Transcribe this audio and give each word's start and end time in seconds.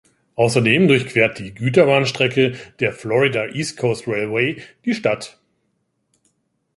Außerdem 0.33 0.87
durchquert 0.87 1.37
die 1.37 1.53
Güterbahnstrecke 1.53 2.53
der 2.79 2.91
Florida 2.91 3.45
East 3.49 3.77
Coast 3.77 4.07
Railway 4.07 4.59
die 4.83 4.95
Stadt. 4.95 5.39